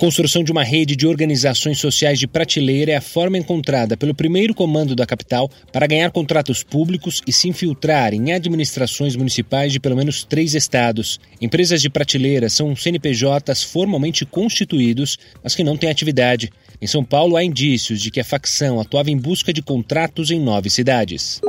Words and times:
Construção 0.00 0.42
de 0.42 0.50
uma 0.50 0.64
rede 0.64 0.96
de 0.96 1.06
organizações 1.06 1.78
sociais 1.78 2.18
de 2.18 2.26
prateleira 2.26 2.92
é 2.92 2.96
a 2.96 3.02
forma 3.02 3.36
encontrada 3.36 3.98
pelo 3.98 4.14
primeiro 4.14 4.54
comando 4.54 4.96
da 4.96 5.04
capital 5.04 5.50
para 5.70 5.86
ganhar 5.86 6.10
contratos 6.10 6.62
públicos 6.62 7.20
e 7.26 7.32
se 7.34 7.50
infiltrar 7.50 8.14
em 8.14 8.32
administrações 8.32 9.14
municipais 9.14 9.74
de 9.74 9.78
pelo 9.78 9.94
menos 9.94 10.24
três 10.24 10.54
estados. 10.54 11.20
Empresas 11.38 11.82
de 11.82 11.90
prateleira 11.90 12.48
são 12.48 12.74
CNPJs 12.74 13.62
formalmente 13.62 14.24
constituídos, 14.24 15.18
mas 15.44 15.54
que 15.54 15.62
não 15.62 15.76
têm 15.76 15.90
atividade. 15.90 16.50
Em 16.80 16.86
São 16.86 17.04
Paulo, 17.04 17.36
há 17.36 17.44
indícios 17.44 18.00
de 18.00 18.10
que 18.10 18.20
a 18.20 18.24
facção 18.24 18.80
atuava 18.80 19.10
em 19.10 19.18
busca 19.18 19.52
de 19.52 19.60
contratos 19.60 20.30
em 20.30 20.40
nove 20.40 20.70
cidades. 20.70 21.42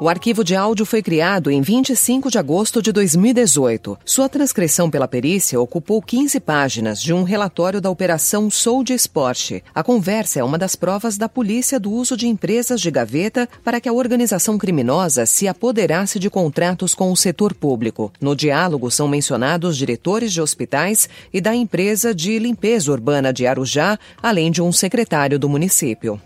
O 0.00 0.08
arquivo 0.08 0.42
de 0.42 0.56
áudio 0.56 0.84
foi 0.84 1.00
criado 1.00 1.52
em 1.52 1.62
25 1.62 2.28
de 2.28 2.36
agosto 2.36 2.82
de 2.82 2.90
2018. 2.90 3.96
Sua 4.04 4.28
transcrição 4.28 4.90
pela 4.90 5.06
perícia 5.06 5.60
ocupou 5.60 6.02
15 6.02 6.40
páginas 6.40 7.00
de 7.00 7.12
um 7.12 7.22
relatório 7.22 7.80
da 7.80 7.88
Operação 7.88 8.50
Sou 8.50 8.82
de 8.82 8.92
Esporte. 8.92 9.62
A 9.72 9.84
conversa 9.84 10.40
é 10.40 10.44
uma 10.44 10.58
das 10.58 10.74
provas 10.74 11.16
da 11.16 11.28
polícia 11.28 11.78
do 11.78 11.92
uso 11.92 12.16
de 12.16 12.26
empresas 12.26 12.80
de 12.80 12.90
gaveta 12.90 13.48
para 13.62 13.80
que 13.80 13.88
a 13.88 13.92
organização 13.92 14.58
criminosa 14.58 15.26
se 15.26 15.46
apoderasse 15.46 16.18
de 16.18 16.28
contratos 16.28 16.92
com 16.92 17.12
o 17.12 17.16
setor 17.16 17.54
público. 17.54 18.12
No 18.20 18.34
diálogo 18.34 18.90
são 18.90 19.06
mencionados 19.06 19.76
diretores 19.76 20.32
de 20.32 20.40
hospitais 20.40 21.08
e 21.32 21.40
da 21.40 21.54
empresa 21.54 22.12
de 22.12 22.36
limpeza 22.40 22.90
urbana 22.90 23.32
de 23.32 23.46
Arujá, 23.46 23.96
além 24.20 24.50
de 24.50 24.60
um 24.60 24.72
secretário 24.72 25.38
do 25.38 25.48
município. 25.48 26.20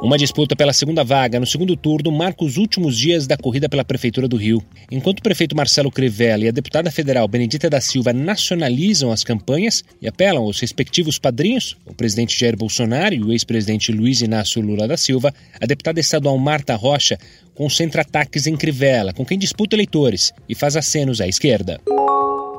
Uma 0.00 0.16
disputa 0.16 0.54
pela 0.54 0.72
segunda 0.72 1.02
vaga 1.02 1.40
no 1.40 1.46
segundo 1.46 1.76
turno 1.76 2.12
marca 2.12 2.44
os 2.44 2.56
últimos 2.56 2.96
dias 2.96 3.26
da 3.26 3.36
corrida 3.36 3.68
pela 3.68 3.84
Prefeitura 3.84 4.28
do 4.28 4.36
Rio. 4.36 4.62
Enquanto 4.92 5.18
o 5.18 5.22
prefeito 5.22 5.56
Marcelo 5.56 5.90
Crivella 5.90 6.44
e 6.44 6.48
a 6.48 6.52
deputada 6.52 6.88
federal 6.88 7.26
Benedita 7.26 7.68
da 7.68 7.80
Silva 7.80 8.12
nacionalizam 8.12 9.10
as 9.10 9.24
campanhas 9.24 9.82
e 10.00 10.06
apelam 10.06 10.44
aos 10.44 10.60
respectivos 10.60 11.18
padrinhos, 11.18 11.76
o 11.84 11.92
presidente 11.92 12.38
Jair 12.38 12.56
Bolsonaro 12.56 13.12
e 13.12 13.22
o 13.22 13.32
ex-presidente 13.32 13.90
Luiz 13.90 14.20
Inácio 14.20 14.62
Lula 14.62 14.86
da 14.86 14.96
Silva, 14.96 15.34
a 15.60 15.66
deputada 15.66 15.98
estadual 15.98 16.38
Marta 16.38 16.76
Rocha 16.76 17.18
concentra 17.56 18.02
ataques 18.02 18.46
em 18.46 18.56
Crivella, 18.56 19.12
com 19.12 19.26
quem 19.26 19.36
disputa 19.36 19.74
eleitores 19.74 20.32
e 20.48 20.54
faz 20.54 20.76
acenos 20.76 21.20
à 21.20 21.26
esquerda. 21.26 21.80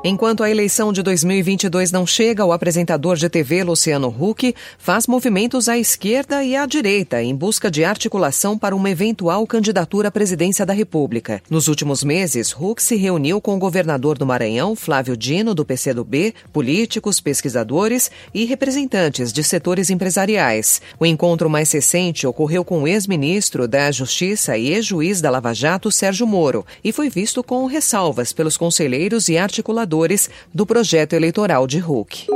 Enquanto 0.02 0.44
a 0.44 0.50
eleição 0.50 0.94
de 0.94 1.04
2022 1.04 1.92
não 1.92 2.08
chega, 2.08 2.46
o 2.46 2.54
apresentador 2.54 3.18
de 3.18 3.28
TV 3.28 3.66
Luciano 3.66 4.08
Huck 4.08 4.56
faz 4.78 5.06
movimentos 5.06 5.68
à 5.68 5.78
esquerda 5.78 6.42
e 6.42 6.56
à 6.56 6.66
direita 6.66 7.22
em 7.22 7.36
busca 7.36 7.70
de 7.70 7.84
articulação 7.84 8.58
para 8.58 8.74
uma 8.74 8.90
eventual 8.90 9.46
candidatura 9.46 10.08
à 10.08 10.12
presidência 10.12 10.66
da 10.66 10.72
República. 10.72 11.42
Nos 11.50 11.68
últimos 11.68 12.02
meses, 12.02 12.56
Huck 12.58 12.82
se 12.82 12.96
reuniu 12.96 13.42
com 13.42 13.58
o 13.58 13.60
governador 13.60 14.18
do 14.18 14.26
Maranhão, 14.26 14.74
Flávio 14.74 15.18
Dino, 15.18 15.54
do 15.54 15.66
PCdoB, 15.66 16.34
políticos, 16.54 17.20
pesquisadores 17.20 18.10
e 18.34 18.46
representantes 18.46 19.34
de 19.34 19.44
setores 19.44 19.90
empresariais. 19.90 20.82
O 20.98 21.06
encontro 21.06 21.50
mais 21.50 21.74
recente 21.74 22.26
ocorreu 22.26 22.64
com 22.64 22.84
o 22.84 22.88
ex-ministro 22.88 23.68
da 23.68 23.92
Justiça 23.92 24.58
e 24.58 24.70
ex-juiz 24.70 25.20
da 25.20 25.30
Lava 25.30 25.54
Jato, 25.54 25.92
Sérgio 25.92 26.26
Moro, 26.26 26.66
e 26.82 26.94
foi 26.94 27.10
visto 27.10 27.44
com 27.44 27.66
ressalvas 27.66 28.32
pelos 28.32 28.56
conselheiros 28.56 29.28
e 29.28 29.38
articuladores 29.38 29.89
do 30.54 30.66
projeto 30.66 31.14
eleitoral 31.14 31.66
de 31.66 31.80
Huck. 31.80 32.28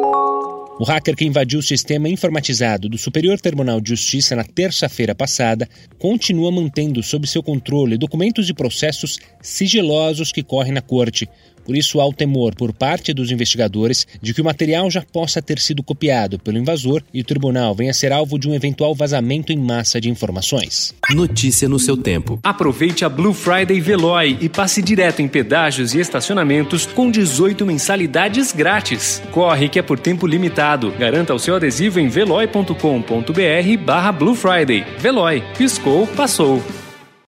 O 0.80 0.84
hacker 0.84 1.16
que 1.16 1.24
invadiu 1.24 1.60
o 1.60 1.64
sistema 1.64 2.10
informatizado 2.10 2.90
do 2.90 2.98
Superior 2.98 3.40
Tribunal 3.40 3.80
de 3.80 3.92
Justiça 3.92 4.36
na 4.36 4.44
terça-feira 4.44 5.14
passada 5.14 5.70
continua 6.00 6.52
mantendo 6.52 7.04
sob 7.04 7.28
seu 7.28 7.44
controle 7.44 7.96
documentos 7.96 8.50
e 8.50 8.54
processos 8.56 9.20
sigilosos 9.40 10.32
que 10.32 10.42
correm 10.42 10.74
na 10.74 10.82
corte. 10.82 11.30
Por 11.66 11.76
isso, 11.76 12.00
há 12.00 12.08
o 12.08 12.14
temor 12.14 12.56
por 12.56 12.74
parte 12.74 13.14
dos 13.14 13.32
investigadores 13.32 14.08
de 14.22 14.34
que 14.34 14.42
o 14.42 14.46
material 14.46 14.90
já 14.90 15.02
possa 15.02 15.42
ter 15.42 15.60
sido 15.60 15.84
copiado 15.84 16.40
pelo 16.40 16.58
invasor 16.58 17.02
e 17.14 17.22
o 17.22 17.24
tribunal 17.24 17.74
venha 17.74 17.92
a 17.92 17.94
ser 17.94 18.12
alvo 18.12 18.38
de 18.38 18.50
um 18.50 18.54
eventual 18.54 18.94
vazamento 18.94 19.52
em 19.52 19.58
massa 19.58 20.00
de 20.00 20.10
informações. 20.10 20.94
Notícia 21.12 21.70
no 21.70 21.80
seu 21.80 21.96
tempo. 21.96 22.40
Aproveite 22.44 23.06
a 23.06 23.10
Blue 23.10 23.34
Friday 23.34 23.80
Veloy 23.80 24.38
e 24.42 24.50
passe 24.50 24.82
direto 24.82 25.22
em 25.22 25.28
pedágios 25.28 25.94
e 25.94 26.00
estacionamentos 26.00 26.86
com 26.86 27.10
18 27.10 27.66
mensalidades 27.66 28.52
grátis. 28.52 29.22
Corre 29.32 29.70
que 29.70 29.80
é 29.80 29.82
por 29.82 30.00
tempo 30.00 30.28
limitado. 30.28 30.92
Garanta 30.98 31.34
o 31.34 31.40
seu 31.40 31.56
adesivo 31.56 32.00
em 32.00 32.08
veloy.com.br 32.08 33.84
barra 33.86 34.12
Blue 34.12 34.36
Friday. 34.36 34.86
Veloy. 35.00 35.44
Piscou, 35.58 36.08
passou. 36.08 36.62